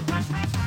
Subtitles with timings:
[0.00, 0.65] Beijo.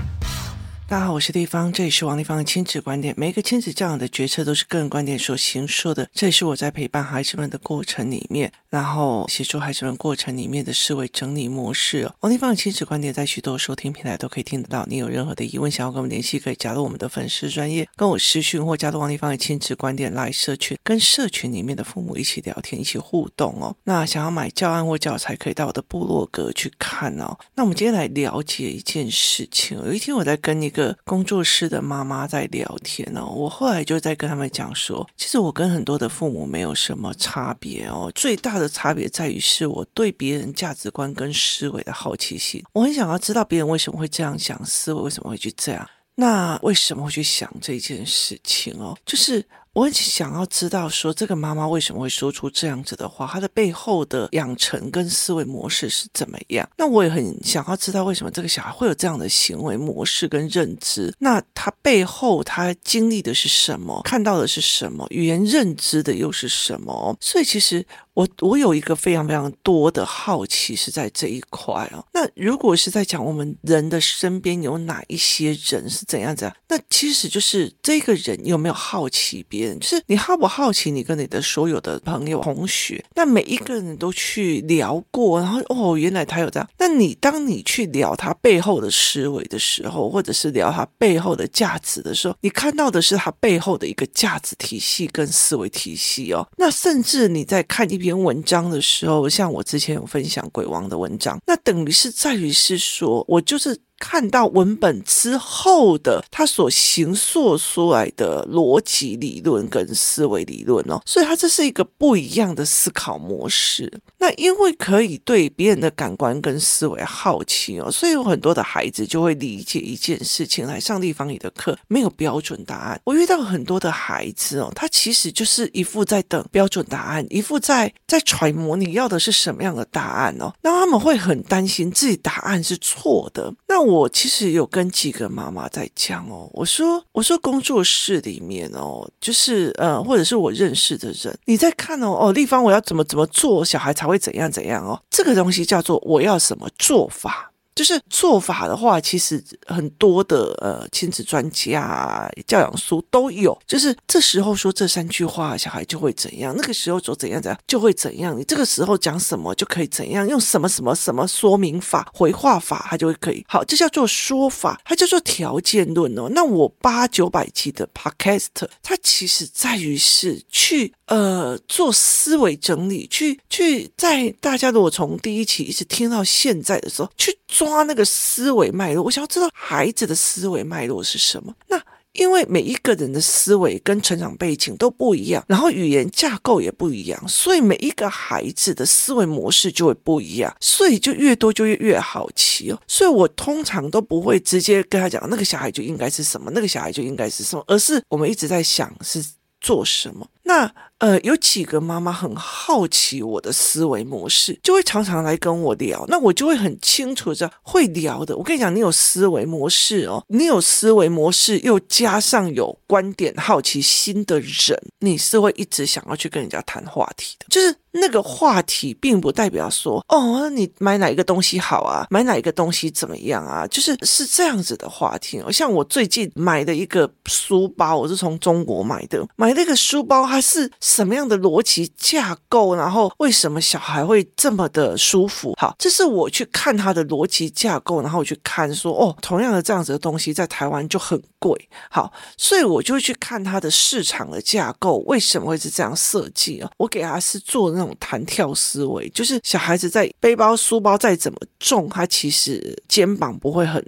[0.89, 3.13] 大家好，我是丽芳，这里是王丽芳的亲子观点。
[3.15, 6.09] 每一个亲子教养的决策都是个人观点所形说的。
[6.11, 12.11] 这也是我在陪伴孩子们的过程里面，然后写出孩子们过程里面的思维整理模式。
[12.21, 14.83] 王丽芳的亲子观点在许多收听平台都可以听得到。
[14.87, 23.75] 你有任何的疑问，想要跟我们联系，可以加入我们的粉丝专业，跟我私讯或加入王丽芳的亲子观点来社群，跟社群里面的父母一起聊天，一起互动哦。
[23.83, 27.37] 那想要买教案或教材，可以到我的部落格去看哦。
[27.53, 29.77] 那我们今天来了解一件事情。
[29.77, 49.45] 有一天我在跟一个工作室的妈妈在聊天哦，我后来就在跟他们讲说，其实我跟很多的父母没有什么差别哦，最大的差别在于是我对别人价值观跟思维的好奇心，我很想要知道别人为什么会这样想，思维为什么会去这样，那为什么会去想这件事情哦，就是。
[49.79, 56.69] 我很想要知道，说这个妈妈为什么会说出这样子的话，她的背后的养成跟思维模式是怎么样？
[56.77, 61.15] 那我也很想要知道，为什么这个小孩会有这样的行为模式跟认知？
[61.19, 64.01] 那他背后他经历的是什么？
[64.03, 65.07] 看到的是什么？
[65.11, 67.15] 语言认知的又是什么？
[67.21, 67.87] 所以其实。
[68.19, 72.05] 我我有一个非常非常多的好奇是在这一块哦。
[72.13, 76.53] 那如果是在讲我们人的身边有哪一些人是怎样子啊？
[76.67, 79.79] 那其实就是这个人有没有好奇别人？
[79.79, 83.01] 就是你好不好奇你跟你的所有的朋友同学？
[83.15, 86.69] 那每一个人都去聊过，然后哦，原来他有这样。
[86.77, 96.45] 那你当你去聊他背后的思维的时候，或者是聊他背后的价值的时候，你看到的是他背后的一个价值体系跟思维体系哦。
[96.57, 98.08] 那甚至你在看一篇。
[98.09, 103.79] 篇文章的时候，像我之前有分享鬼王的文章，那等于是在于是说，我就是。
[103.99, 113.91] 看到文本之后的他所形塑出来的逻辑理论跟思维理论哦，所以他这是一个不一样的思考模式。
[114.17, 122.99] 那因为可以对别人的感官跟思维好奇哦，所以有很多的孩子就会理解一件事情，来上地方里的课没有标准答案。
[123.03, 133.53] 我遇到很多的孩子哦，他其实就是一副在等标准答案，一副在在揣摩你要的是什么样的答案哦，那他们会很担心自己答案是错的。
[133.67, 147.48] 那我我其实有跟几个妈妈在讲哦，我说我说工作室里面哦，就是呃，或者是我认识的人，你在看哦哦，立方我要怎么怎么做，小孩才会怎样怎样哦，这个东西叫做我要什么做法。
[147.79, 153.57] 就是做法的话，其实很多的呃亲子专家、教养书都有。
[153.65, 158.37] 就是这时候说这三句话，小孩就会怎样；那个时候说怎样怎样，就会怎样。
[158.37, 163.45] 你这个时候讲什么就可以怎样，用什么什么什么说明法、回话法，他就会可以。
[163.47, 166.27] 好，这叫做说法，它叫做条件论哦。
[166.31, 168.47] 那我八九百集的 Podcast，
[168.83, 177.68] 它其实在于是去呃做思维整理，去去在大家如果从第一期一直听到现在的时候去做。
[177.69, 181.53] 他那个思维脉络，我想要知道孩子的思维脉络是什么。
[181.67, 181.81] 那
[182.13, 192.81] 因为每一个人的思维跟成长背景都不一样，然后语言架构也不一样，所以每一个孩子的思维模式就会不一样，所以就越多就越越好奇哦。
[192.87, 199.23] 所以我通常都不会直接跟他讲那个小孩就应该是什么，那个小孩就应该是什么，而是我们一直在想是
[199.61, 200.27] 做什么。
[200.43, 206.03] 那呃，有几个妈妈很好奇我的思维模式，就会常常来跟我聊。
[206.09, 208.35] 那我就会很清楚知道会聊的。
[208.35, 217.45] 我跟你讲，你有思维模式哦，你有思维模式，又加上有观点、好奇心的人，你是会一直想要去跟人家谈话题的。
[217.49, 223.65] 就是那个话题，并不代表说哦，你买哪一个东西好啊，买哪一个东西怎么样啊？
[223.67, 225.49] 就是是这样子的话题哦。
[225.49, 230.71] 像我最近买的一个书包，我是从中国买的，买那个书包，它是。
[230.79, 232.75] 什么样的逻辑架构？
[232.75, 235.53] 然后为什么小孩会这么的舒服？
[235.57, 241.69] 好，这是我去看他的逻辑架构，然后我去看说，哦，同样的这样子的东西在台湾就很贵。
[241.89, 246.69] 好，所以我就去看他的市场的架构为什么会是这样设计啊？
[246.77, 253.83] 我给他是做那种弹跳思维，就是小孩子在背包、书包再怎么重，他其实肩膀不会很。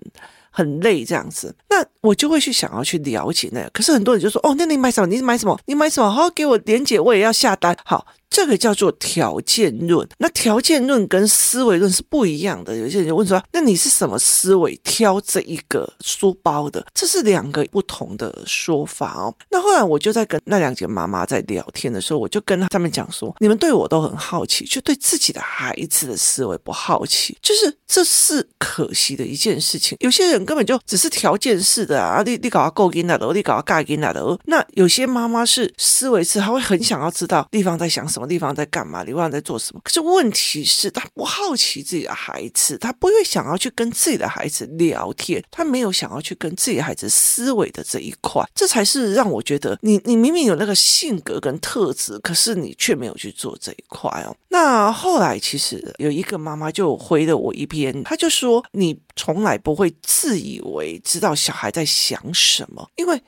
[0.52, 3.70] 很累这样子，那我就会去想要去了解那个。
[3.72, 5.08] 可是很多人就说：“哦，那你买什么？
[5.08, 5.60] 你买什么？
[5.66, 6.12] 你买什么？
[6.12, 8.06] 好，给我连结，我也要下单。”好。
[8.32, 12.76] 这个叫做条件论，那条件论跟思维论是不一样的。
[12.78, 19.36] 有些人就问说：“那你是什么思维挑这一个书包的？”这是两个不同的说法哦。
[19.50, 29.98] 那后来我就在跟那两个妈妈在聊天的时候，我就跟他们讲说：“你们对我都很好奇，却对自己的孩子的思维不好奇，就是这是可惜的一件事情。
[30.00, 34.22] 有些人根本就只是条件式的啊，你你搞他够给哪的，你搞他盖给哪的。
[34.46, 39.82] 那有些妈妈是思维是，她会很想要知道对方在想什么。”什么地方在干嘛，你忘了在做什么。
[39.84, 54.38] 可是问题是，他不好奇自己的孩子，他不会想要去跟自己的孩子聊天，他没有想要去跟自己的孩子思维的这一块，这才是让我觉得你你明明有那个性格跟特质，可是你却没有去做这一块哦。
[54.50, 63.20] 那后来其实有一个妈妈就回了我一篇，她就说：“你从来不会自以为知道小孩在想什么，因为。”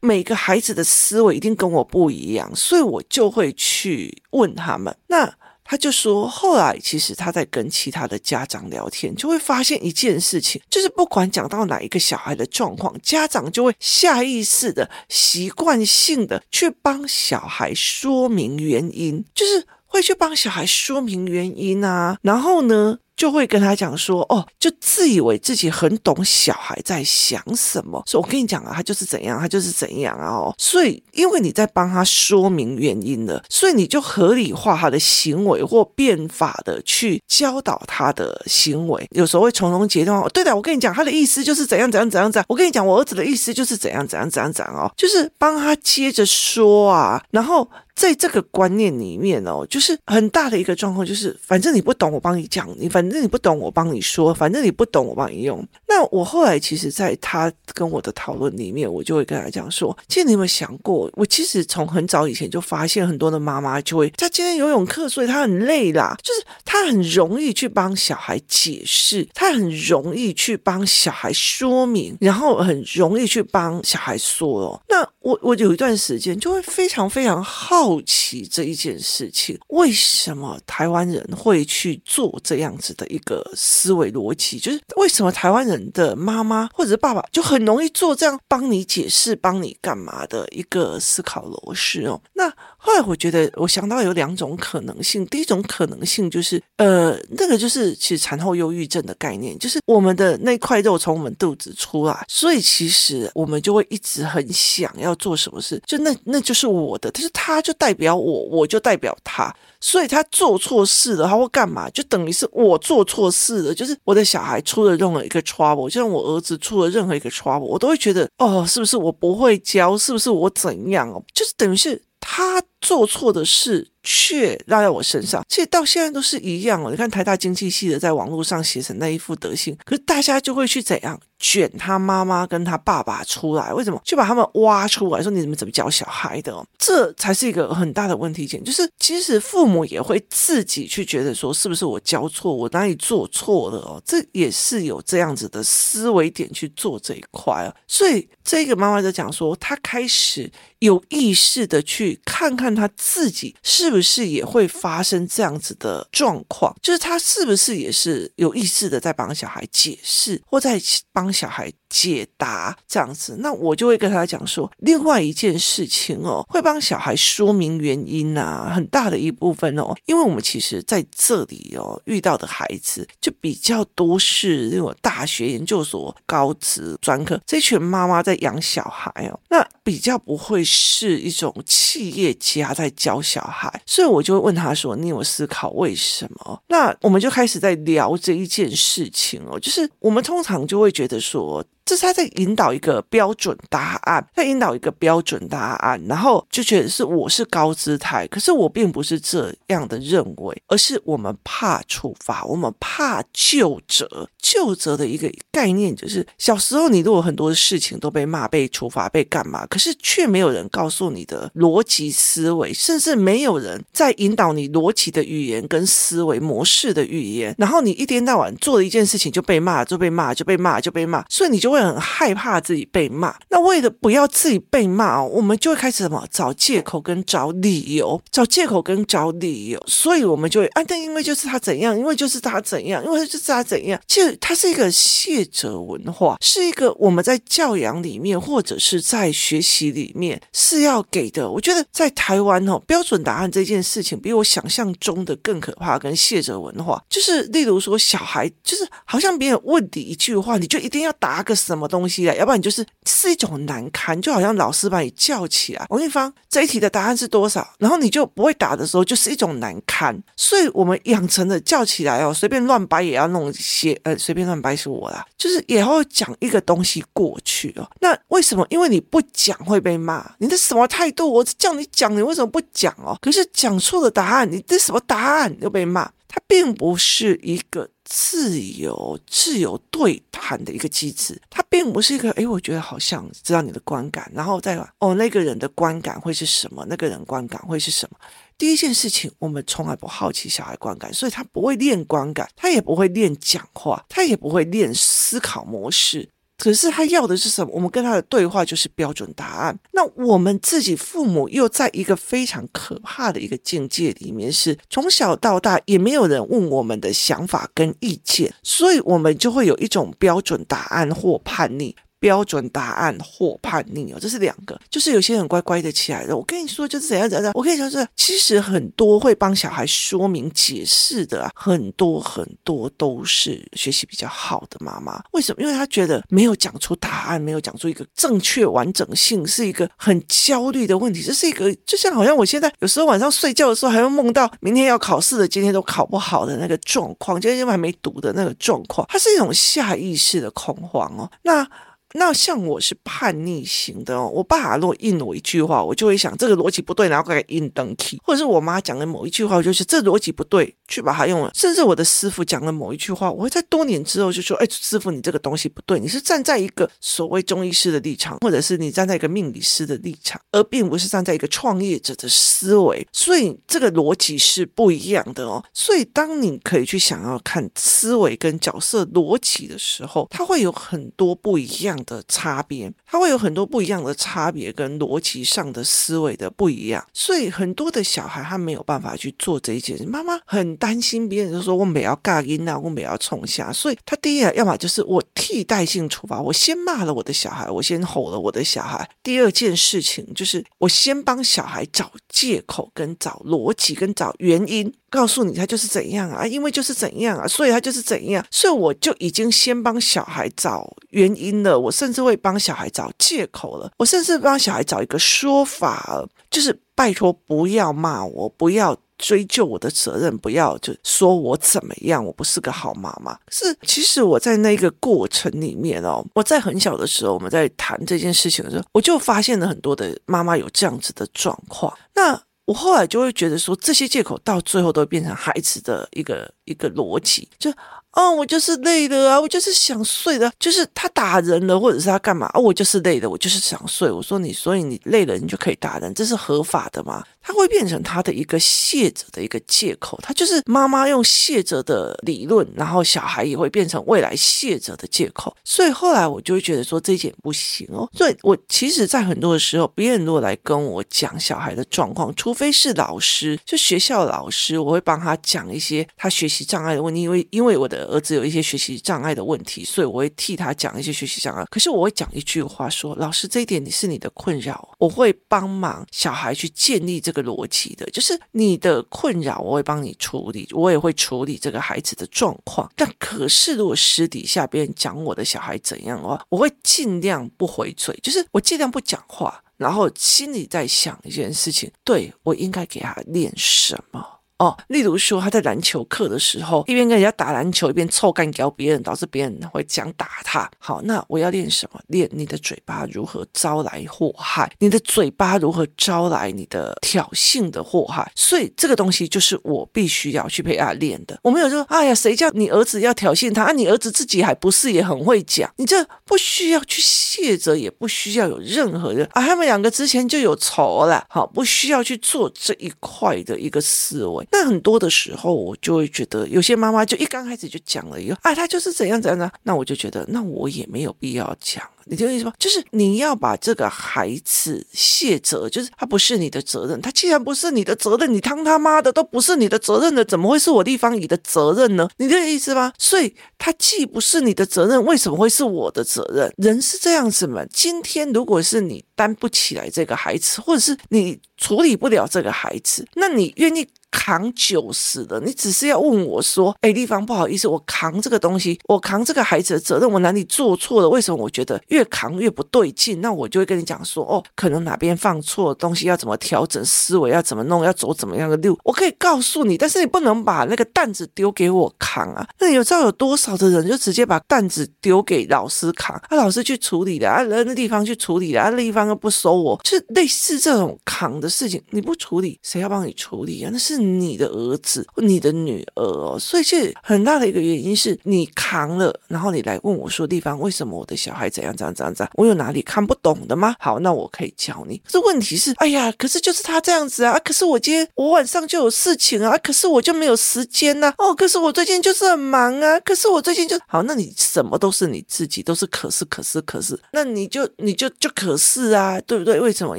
[0.00, 4.96] 每个孩子的思维一定跟我不一样，所以我就会去问他们。
[5.08, 5.32] 那
[5.62, 22.18] 他就说，后来其实他在跟其他的家长聊天，就会发现一件事情，就是不管讲到哪一个小孩的状况，家长就会下意识的、习惯性的去帮小孩说明原因，就是会去帮小孩说明原因啊。
[22.22, 40.18] 然后呢，就会跟他讲说，哦，就自以为自己很懂小孩在想什么，所以我跟你讲啊，他就是怎样，他就是怎样啊，哦，所以因为你在帮他说明原因了，所以你就合理化他的行为或变法的去教导他的行为，有时候会从中截断。
[40.30, 42.46] 对的，我跟你讲，他的意思就是怎样怎样怎样怎样。
[42.48, 47.68] 我跟你讲，我儿子的意思就是怎样怎样怎样怎样哦，就是帮他接着说啊，然后。
[48.00, 55.62] 在这个观念里面哦，就是很大的一个状况，就是反正你不懂，我帮你讲；你反正你不懂，我帮你说；反正你不懂，我帮你用。
[55.86, 74.80] 那我后来其实，在他跟我的讨论里面，我就会跟他讲说：，其实你有没有想过，我其实从很早以前就发现，很多的妈妈就会，他今天游泳课，所以他很累啦，就是他很容易去帮小孩解释，他很容易去帮小孩说明，然后很容易去帮小孩说哦。
[74.88, 77.89] 那我我有一段时间就会非常非常好。
[77.90, 84.60] 好奇这一件事情，为什么台湾人会去做这样子的一个思维逻辑？
[84.60, 92.22] 就是为什么台湾人的妈妈或者是爸爸就很容易做这样帮你解释、帮你干嘛的一个思考模式哦？
[92.34, 95.26] 那后来我觉得，我想到有两种可能性。
[95.26, 107.74] 第一种可能性就是，呃，那个就是其实产后忧郁症的概念，就是我们的那块肉从我们肚子出来，所以其实我们就会一直很想要做什么事，就那那就是我的，但是他就。
[107.80, 111.88] 代表我，我就代表他，所以他做错事了，他会干嘛？
[111.88, 119.96] 就等于是我做错事了，就是我的小孩出了任何一个 trouble，就像我儿子出了任何一个 trouble，我都会觉得，哦，是不是我不会教？
[119.96, 121.10] 是不是我怎样？
[121.10, 123.88] 哦，就是等于是他做错的事。
[124.02, 126.90] 却落在我身上，其实到现在都是一样哦。
[126.90, 133.74] 你看台大经济系的在网络上写成那一副德行，可是大家就会去怎样卷他妈妈跟他爸爸出来？
[133.74, 134.00] 为什么？
[134.02, 136.50] 就把他们挖出来，说你们怎么教小孩的？
[136.54, 138.64] 哦这才是一个很大的问题点。
[138.64, 144.02] 就是其实父母也会自己去觉得说，是不是我教错，我哪里做错了哦？
[144.02, 147.74] 这也是有这样子的思维点去做这一块啊。
[147.86, 153.90] 所以这个妈妈就讲说，她开始有意识的去看看他自己是。
[153.90, 156.72] 不是也会发生这样子的状况？
[156.80, 160.80] 就是他是不是也是有意识的在帮小孩解释，或在
[161.12, 163.38] 帮小孩解答这样子？
[163.40, 183.82] 那我就会跟他讲说，另外一件事情哦，会帮小孩说明原因啊，很大的一部分哦，因为我们其实在这里哦遇到的孩子就比较多是那种大学研究所高职专科这群妈妈在养小孩哦，那比较不会是一种企业家在教小孩。
[183.86, 191.64] 所以我就问他说：“你有思考为什么？”那我们就开始在聊这一件事情哦，就是我们通常就会觉得说。
[191.84, 204.28] 这是他在引导一个标准答案，在引导一个标准答案，然后就觉得是我是高姿态，可是我并不是这样的认为，而是我们怕处罚，我们怕就责。
[204.42, 221.80] 就责的一个概念就是，小时候你如果很多事情都被骂、被处罚、被干嘛，可是却没有人告诉你的逻辑思维，甚至没有人在引导你逻辑的语言跟思维模式的语言，然后你一天到晚做了一件事情就被骂，就被骂，就被骂，就被骂，所以你就会。
[221.80, 241.50] 很害怕自己被骂，那为了不要自己被骂哦，我们就会开始什么找借口跟找理由，找借口跟找理由，所以我们就会啊，但因为就是他怎样，因为就是他怎样，因为就是他怎样，其实它是一个卸责文化，是一个我们在教养里面或者是在学习里面是要给的。
[241.50, 251.56] 我觉得在台湾哦，标准答案这件事情比我想象中的更可怕，跟卸责文化，就是例如说小孩，就是好像别人问你一句话，你就一定要答个。
[251.60, 252.34] 什么东西啊？
[252.34, 257.74] 要不然你就是是一种难堪，就好像老师把你叫起来，王一芳这一题的答案是多少？
[257.78, 260.18] 然后你就不会答的时候，就是一种难堪。
[260.36, 267.88] 所以我们养成了叫起来哦，随便乱掰也要弄些，呃，随便乱掰是我啦，就是也会讲一个东西过去哦。
[268.00, 268.66] 那为什么？
[268.70, 271.30] 因为你不讲会被骂，你的什么态度？
[271.30, 273.16] 我叫你讲，你为什么不讲哦？
[273.20, 276.10] 可是讲错了答案，你这什么答案又被骂？
[276.32, 286.86] 它并不是一个自由、自由对谈的一个机制，它并不是一个诶，我觉得好像知道你的观感，然后再哦，那个人的观感会是什么？
[286.88, 288.18] 那个人观感会是什么？
[288.56, 296.28] 第一件事情，我们从来不好奇小孩观感，所以他不会练观感，他也不会练讲话，他也不会练思考模式。
[296.60, 297.72] 可是他要的是什么？
[297.74, 299.76] 我们跟他的对话就是标准答案。
[299.92, 311.96] 那我们自己父母又在一个非常可怕的一个境界里面，是从小到大也没有人问我们的想法跟意见，所以我们就会有一种标准答案或叛逆。
[312.20, 316.36] 标准答案或叛逆哦，这是两个，就是有些人乖乖的起来的。
[316.36, 317.50] 我跟你说，就是怎样怎样。
[317.54, 325.22] 我跟你说是，其实很多会帮小孩说明解释的啊，很多很多都是学习比较好的妈妈。
[325.32, 325.62] 为什么？
[325.62, 331.22] 因为他觉得没有讲出答案，没有讲出一个正确完整性，是一个很焦虑的问题。
[331.22, 341.30] 这是一个，就像好像我现在有时候晚上睡觉的时候，还会梦到明天要考试的，今天都考不好的那个状况，今天还没读的那个状况，它是一种下意识的恐慌哦。
[341.42, 341.66] 那。
[342.14, 351.50] 那像我是叛逆型的哦，我爸如果应我一句话，我就会想这个逻辑不对，然后给应登去，或者是我妈讲的某一句话，就是这逻辑不对，去把它用了。
[351.54, 365.62] 甚至我的师傅讲了某一句话，我会在多年之后就说：“哎，师傅，你这个东西不对，你是站在一个所谓中医师的立场，或者是你站在一个命理师的立场，而并不是站在一个创业者的思维，所以这个逻辑是不一样的哦。
[365.72, 380.04] 所以当你可以去想要看思维跟角色逻辑的时候，它会有很多不一样的差别，它会有很多不一样的差别，跟逻辑上的思维的不一样，所以很多的小孩他没有办法去做这一件事。
[380.04, 389.08] 妈妈很担心别人就说我没要尬音啊，我没要冲下，所以他第一，要么就是我替代性处罚，我先骂了我的小孩，我先吼了我的小孩。
[389.22, 394.92] 第二件事情就是我先帮小孩找借口，跟找逻辑，跟找原因。
[395.10, 413.36] 告诉你他就是怎样啊，因为就是怎样啊，所以他就是怎样，所以我就已经先帮小孩找原因了，我甚至会帮小孩找借口了，我甚至帮小孩找一个说法，就是拜托不要骂我，不要追究我的责任，不要就说我怎么样，我不是个好妈妈。
[413.50, 421.92] 是，其实我在那个过程里面哦，我在很小的时候，我们在谈这件事情的时候，我就发现了很多的妈妈有这样子的状况。
[422.14, 422.40] 那
[422.70, 427.68] 我后来就会觉得说，这些借口到最后都变成孩子的一个一个逻辑，就。
[428.12, 432.50] 哦，我就是累了啊，我就是想睡的，就是他打人了，或者是他干嘛？
[432.54, 434.10] 哦，我就是累了，我就是想睡。
[434.10, 437.24] 我说你，所以你累了，你就可以打人，这是合法的吗？
[437.40, 445.56] 他会变成他的一个卸责的一个借口，他就是妈妈用卸责的理论，然后小孩也会变成未来卸责的借口。
[445.64, 448.08] 所以后来我就会觉得说，这一点不行哦。
[448.12, 457.99] 所以我其实，在很多的时候，别人如果来跟我讲小孩的状况，除非是老师，就学校老师，我会帮他讲一些他学习障碍的问题，因为因为我的。
[458.04, 461.64] 儿子有一些学习障碍的问题，所以我会替他讲一些学习障碍。
[461.70, 468.06] 可是我会讲一句话说：“老师，这一点你是你的困扰，我会帮忙小孩去建立这个逻辑的。
[468.06, 472.90] 就是你的困扰，我会帮你处理，我也会处理这个孩子的状况。
[472.96, 484.26] 但可是如果私底下别人讲我的小孩怎样的话，我会尽量不回嘴，就是我尽量不讲话，然后心里在想一件事情：对，我应该给他练什么。”
[484.60, 490.70] 哦，例如说他在篮球课的时候，一边跟人家打篮球，一边臭干譙别人，导致别人会想打他。
[490.78, 491.98] 好，那我要练什么？
[492.08, 498.30] 练你的嘴巴如何招来祸害，你的嘴巴如何招来你的挑衅的祸害。
[498.34, 501.40] 所以这个东西就是我必须要去陪他练的。
[501.42, 503.72] 我没有说，哎呀，谁叫你儿子要挑衅他啊？
[503.72, 505.72] 你儿子自己还不是也很会讲？
[505.78, 511.24] 你这不需要去卸责，也不需要有任何的啊，他们两个之前就有仇了。
[511.30, 514.46] 好，不需要去做这一块的一个思维。
[514.52, 522.52] 那很多的时候，我就会觉得有些妈妈就一刚开始就讲了一个啊，他就是怎样怎样的，那我就觉得那我也没有必要讲，你听我意思吗？
[522.58, 532.08] 就是你要把这个孩子卸责，就是他不是你的责任，他既然不是你的责任，你当他妈的都不是你的责任的，怎么会是我地方你的责任呢？
[532.16, 532.92] 你这个意思吗？
[532.98, 536.52] 所以他既不是你的责任，为什么会是我的责任？
[536.56, 537.64] 人是这样子嘛？
[537.72, 543.86] 今天如果是你担不起来这个孩子，或者是你处理不了这个孩子，那你愿意？
[544.10, 551.08] 扛九十的，你只是要问我说：“哎，丽芳，不好意思，我扛这个东西，我扛这个孩子的责任，我哪里做错了？
[551.08, 562.46] 为什么我觉得越扛越不对劲，那我就会跟你讲说，哦，可能哪边放错东西，要怎么调整思维，要怎么弄，要走怎么样的路，我可以告诉你，但是你不能把那个担子丢给我扛啊。
[562.58, 573.70] 那你知道有多少的人就直接把担子丢给老师扛，啊，老师去处理的，啊，那地方去处理的，啊，那地方又不收我，就是类似这种扛的事情，你不处理，谁要帮你处理啊？
[573.72, 576.36] 那是你的儿子，你的女儿哦。
[576.38, 582.32] 所以，这很大的一个原因是你扛了，然后你来问我说，地方为什么我的小孩怎样怎样怎样怎样？
[582.34, 583.76] 我有哪里看不懂的吗？
[583.78, 584.98] 好，那我可以教你。
[584.98, 591.14] 可是问题是，哎呀，可是就是他这样子啊，可是我今天我晚上就有事情啊，可是我就没有时间呐、啊。
[591.18, 599.60] 哦，可是我最近就是很忙啊，可是我最近就好，那你什么都是你自己，都是可是可是可是，那你就你就就可是啊，对不对？
[599.60, 599.98] 为什么？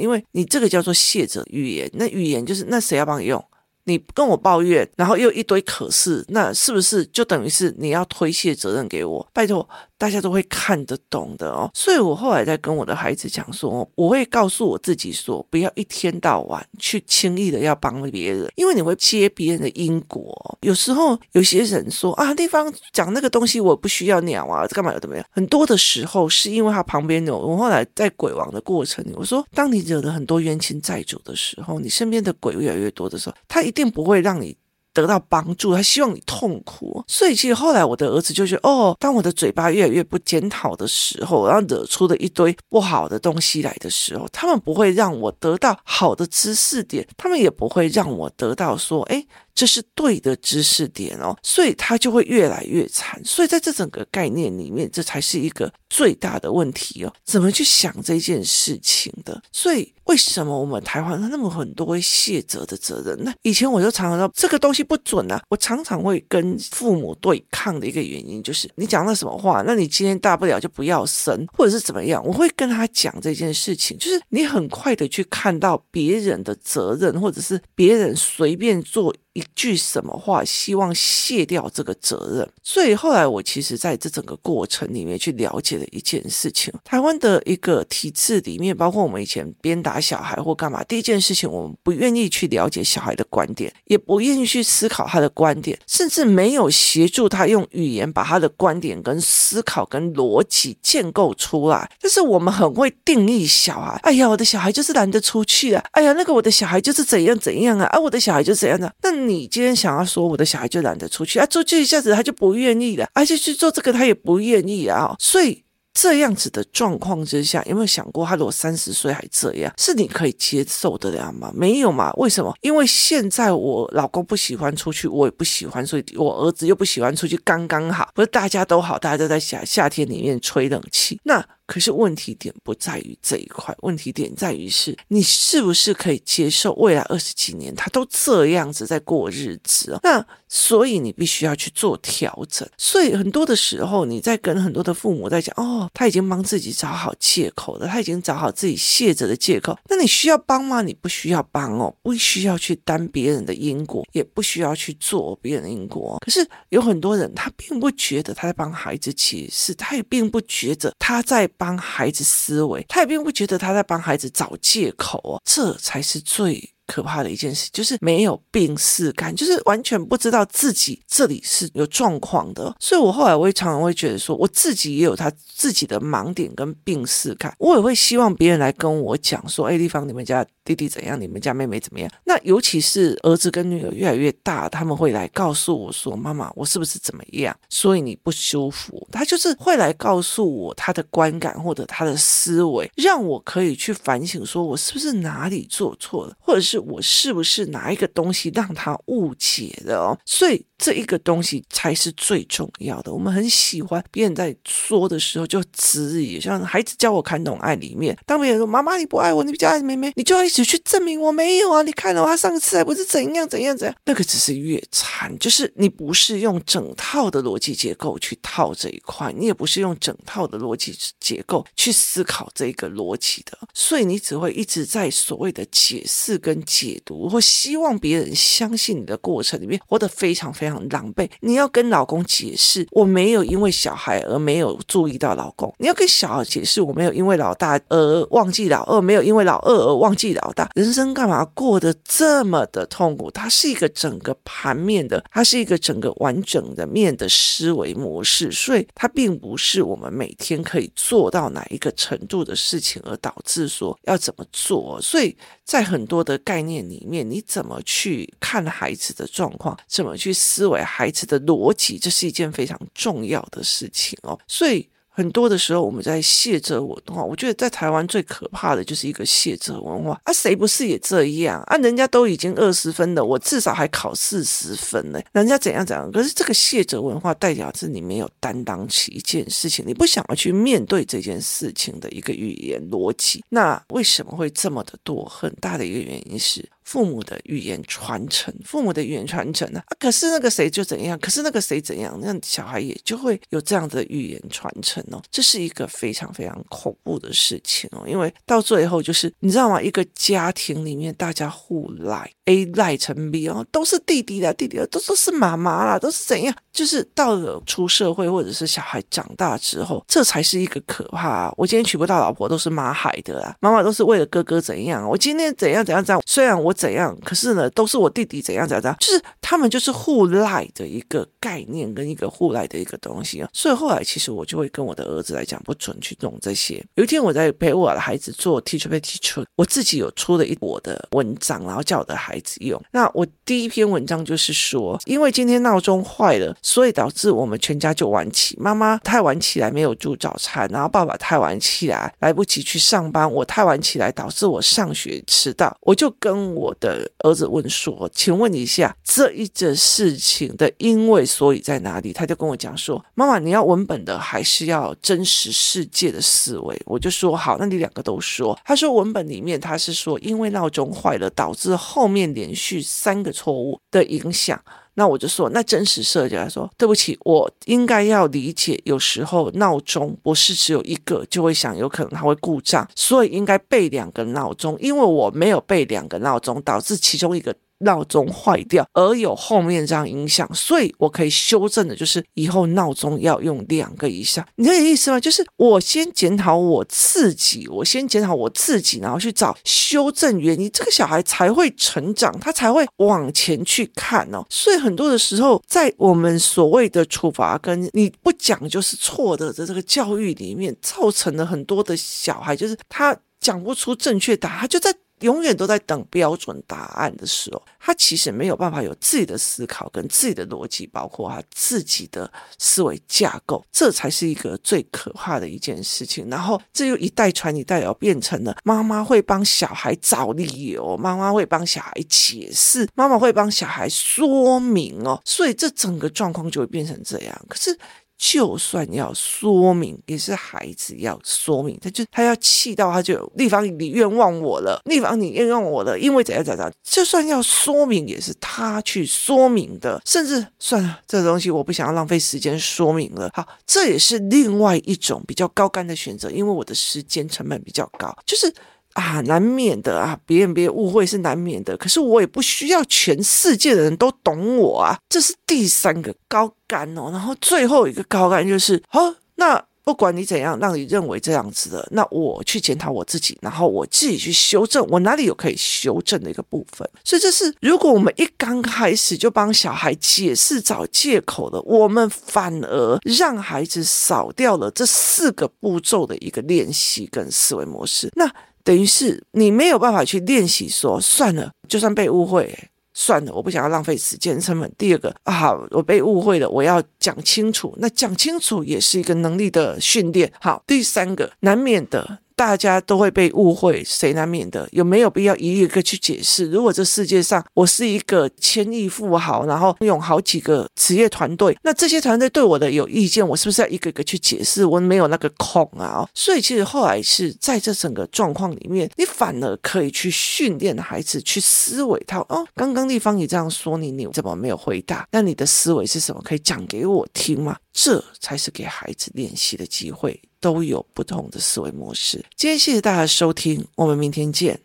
[0.00, 3.42] 因为你这个叫做谢者语言，那语言就是那谁要帮你用？
[3.84, 9.28] 你跟我抱怨，然后又一堆可是，那是不是就等于是你要推卸责任给我？
[9.32, 9.68] 拜托。
[10.02, 20.58] 大家都会看得懂的哦，所以我后来在跟我的孩子讲说，我会告诉我自己说，不要一天到晚去轻易的要帮别人，因为你会接别人的因果。
[20.62, 25.24] 有时候有些人说啊，地方讲那个东西我不需要鸟啊，干嘛有怎么样？
[25.30, 27.38] 很多的时候是因为他旁边有。
[27.38, 34.56] 我后来在鬼王的过程里，我说，当你惹了很多冤亲债主的时候，你身边的鬼越来越多的时候，他一定不会让你。
[34.92, 49.24] 得到帮助，他希望你痛苦，所以其实后来我的儿子就觉得，哦，当我的嘴巴越来越不检讨的时候，然后惹出的一堆不好的东西来的时候，他们不会让我得到好的知识点，他们也不会让我得到说，哎。
[49.54, 53.20] 这是对的知识点哦，所以他就会越来越惨。
[53.22, 57.12] 所以在这整个概念里面，这才是一个最大的问题哦。
[57.22, 59.42] 怎么去想这件事情的？
[59.52, 63.18] 所以为什么我们台湾那么很多会卸责的责任？
[63.24, 65.42] 那以前我就常常说这个东西不准啊。
[65.48, 72.22] 我常常会跟父母对抗的一个原因就是，你讲了什么话，那你今天大不了就不要生，或者是怎么样？
[72.26, 79.14] 我会跟他讲这件事情，就是你很快的去看到别人的责任，或者是别人随便做。
[79.34, 82.48] 一句什么话，希望卸掉这个责任。
[82.62, 101.90] 所以后来我其实在这整个过程里面去了解了一件事情：台湾的一个体制里面，包括我们以前鞭打小孩或干嘛，第一件事情我们不愿意去了解小孩的观点，也不愿意去思考他的观点，甚至没有协助他用语言把他的观点跟思考跟逻辑建构出来。
[102.00, 109.21] 但是我们很会定义小孩，哎呀，我的小孩就是懒得出去啊，哎呀，那个我的小孩就是怎样怎样啊，啊，我的小孩就怎样的，那。
[109.28, 115.62] 你今天想要说我的小孩就懒得出去啊，出去一下子他就不愿意了，而且去做这个他也不愿意啊，所以
[115.94, 121.52] 这样子的状况之下，有没有想过他如果三十岁还这样，是你可以接受得了吗？
[121.54, 122.12] 没有嘛？
[122.14, 122.54] 为什么？
[122.62, 131.44] 因为现在我老公不喜欢出去，我也不喜欢，所以我儿子又不喜欢出去，刚刚好，不是大家都好，大家都在夏夏天里面吹冷气，那。
[131.66, 139.98] 可是问题点不在于这一块，问题点在于是你是不是可以接受未来二十几年他都这样子在过日子？
[140.02, 142.68] 那所以你必须要去做调整。
[142.76, 149.78] 所以很多的时候你在跟很多的父母在讲，哦，他已经帮自己找好借口了，他已经找好自己卸责的借口。
[149.88, 150.82] 那你需要帮吗？
[150.82, 156.18] 你不需要帮哦，不需要去担别人的因果，也不需要去做别人的因果。
[156.24, 161.48] 可是有很多人他并不觉得他在帮孩子，其实他也并不觉得他在。
[161.56, 172.74] 帮孩子思维，他也并不觉得他在帮孩子找借口哦，这才是最可怕的一件事，就是没有病识感，就是完全不知道自己这里是有状况的。
[172.80, 181.20] 所以我后来我也常常会觉得说，我自己也有他自己的盲点跟病识感，我也会希望别人来跟我讲说，哎，丽芳，你们家弟弟怎样？
[181.20, 182.10] 你们家妹妹怎么样？
[182.24, 187.56] 那尤其是儿子跟女儿越来越大，他们会来告诉我说，妈妈，我是不是怎么样？
[187.70, 189.08] 所以你不舒服？
[189.10, 196.82] 他就是会来告诉我他的观感或者他的思维，让我可以去反省，说我是不是哪里做错了，或者是。
[196.82, 200.18] 我是不是哪一个东西让他误解了哦？
[200.26, 203.14] 所以这一个东西才是最重要的。
[203.14, 211.82] 我们很喜欢别人在说的时候就质疑，像孩子教我看懂爱里面，当别人说妈妈你不爱我，你比较爱妹妹，你就要一直去证明我没有啊！
[211.82, 213.96] 你看到他上次还不是怎样怎样怎样？
[214.06, 226.60] 那个只是越惨，就是你不是用整套的逻辑结构去套这一块，你也不是用整套的逻辑结构去思考这个逻辑的，所以你只会一直在所谓的解释跟。
[226.72, 231.26] 解读或希望别人相信你的过程里面，活得非常非常狼狈。
[231.40, 235.74] 你要跟老公解释，我没有因为小孩而没有注意到老公。
[235.78, 243.30] 你要跟小孩解释，我没有因为老大而忘记老二，没有因为老二而忘记老老大，人生干嘛过得这么的痛苦？
[243.30, 255.00] 它是一个整个盘面的，它是一个整个完整的面的思维模式，所以它并不是我们每天可以做到哪一个程度的事情，而导致说要怎么做。
[255.00, 264.38] 所以在很多的概念里面，你怎么去看孩子的状况，怎么去思维孩子的逻辑，这是一件非常重要的事情哦。
[264.46, 264.88] 所以。
[265.14, 270.32] 很多的时候，我们在卸责文化，我觉得在台湾最可怕的就是一个卸责文化啊！
[270.32, 271.76] 谁不是也这样啊？
[271.76, 275.20] 人家都已经二十分了，我至少还考四十分呢。
[275.32, 276.10] 人家怎样怎样？
[276.10, 283.44] 可是这个卸责文化代表是你没有担当起一件事情，你不想要去面对这件事情的一个语言逻辑。
[283.50, 285.24] 那为什么会这么的多？
[285.24, 286.66] 很大的一个原因是。
[286.84, 289.80] 父母的语言传承，父母的语言传承呢？
[289.86, 295.22] 啊，可是那个谁就怎样，可是那个谁怎样，那小孩也就会有这样的语言传承哦。
[295.30, 299.80] 这是一个非常非常恐怖的事情哦，因为到最后就是你知道吗？
[299.80, 306.54] 一个家庭里面大家互赖，A 赖成 B 哦，都是弟弟的，弟弟的都都是妈妈啦，都是怎样？
[306.72, 311.54] 就是到了出社会或者是小孩长大之后，这才是一个可怕啊。
[311.56, 316.71] 我今天娶不到老婆都是妈害的啦，妈妈都是为了哥哥怎样，我今天怎样怎样怎样，虽然我。
[316.72, 317.16] 怎样？
[317.24, 323.48] 可是呢，都是我弟弟怎样怎样，就是他们就是互赖的一个概念跟一个互赖的一个东西啊。
[323.52, 326.84] 所以后来其实我就会跟我的儿子来讲，不准去弄这些。
[326.94, 332.80] 有一天我在陪我的孩子做 Teacher Pay Teacher，我自己有出了一我的文章，然后叫我的孩子用。
[332.92, 338.56] 那我第一篇文章就是说，因为今天闹钟坏了，所以导致我们全家就晚起。
[338.58, 345.76] 妈妈太晚起来没有煮早餐，然后爸爸太晚起来来不及去上班，我太晚起来导致我上学迟到。
[345.82, 346.61] 我就跟我。
[346.62, 364.62] 我的儿子问说：“请问一下，这一件事情的因为所以在哪里？”他就跟我讲说：“妈妈，你要文本的还是要真实世界的思维？”我就说：“好，那你两个都说。”他说：“文本里面他是说，因为闹钟坏了，导致后面连续三个错误的影响。”
[364.94, 377.54] 那我就说，那真实设计来说，对不起，我应该要理解，有时候闹钟不是只有一个就会想，有可能它会故障，所以应该备两个闹钟，因为我没有备两个闹钟，导致其中一个。
[377.82, 384.46] 闹钟坏掉而有后面这样影响，所以我可以修正的，就是以后闹钟要用两个以上。
[384.56, 385.20] 你这个意思吗？
[385.20, 394.44] 就是我先检讨我自己，我先检讨我自己，然后去找修正原因，这个小孩才会成长，他才会往前去看哦。
[394.48, 404.94] 所以很多的时候，在我们所谓的处罚跟你不讲就是错的的这个教育里面，造成了很多的小孩，就是他讲不出正确答案，他就在。
[405.22, 416.28] 永远都在等标准答案的时候，他其实没有办法有自己的思考跟自己的逻辑，包括他自己的思维架构，这才是一个最可怕的一件事情。
[416.28, 427.46] 然后这又一代传一代，要变成了妈妈会帮小孩找理由，妈妈会帮小孩解释，妈妈会帮小孩说明哦，所以这整个状况就会变成这样。
[427.48, 427.78] 可是。
[428.24, 443.28] 就算要说明，也是孩子要说明，他就他要气到他就立方你冤枉我了，立方你冤枉我了，因为怎样怎样，就算要说明，也是他去说明的，甚至算了，这个东西我不想要浪费时间说明了。
[443.34, 448.54] 好，这也是另外一种比较高干的选择，因为我的时间成本比较高，就是。
[448.94, 451.76] 啊，难免的啊，别人别误会是难免的。
[451.76, 457.10] 可是我也不需要全世界的人都懂我啊，这是第三个高杆哦。
[457.10, 466.88] 然后最后一个高杆就是，哦，那不管你怎样，让你认为这样子的，那我去检讨我自己，然后我自己去修正，我哪里有可以修正的一个部分。
[467.02, 478.10] 所以这是，如果我们一刚开始就帮小孩解释找借口的，我们反而让孩子少掉了这四个步骤的一个练习跟思维模式。
[478.14, 478.30] 那。
[478.64, 482.56] 等于是你没有办法去练习说，算了，就算被误会，
[482.94, 484.72] 算了，我不想要浪费时间成本。
[484.76, 490.32] 第二个啊，我被误会了，我要讲清楚，那讲清楚也是一个能力的训练。
[490.40, 492.18] 好，第三个难免的。
[492.36, 494.68] 大家都会被误会，谁难免的？
[494.72, 496.50] 有没有必要一个一个去解释？
[496.50, 504.64] 如果这世界上我是一个千亿富豪，然后拥有好几个职业团队，那这些团队对我的有意见，我是不是要一个一个去解释？
[504.64, 506.08] 我没有那个空啊！
[506.14, 515.06] 所以其实后来是在这整个状况里面，你反而可以去训练孩子去思维他哦，刚刚丽芳也这样说你，你怎么没有回答？
[515.10, 516.20] 那你的思维是什么？
[516.22, 517.56] 可以讲给我听吗？
[517.72, 520.20] 这才是给孩子练习的机会。
[520.42, 522.24] 都有不同的思维模式。
[522.34, 524.60] 今天谢谢大家收听，我们明天见。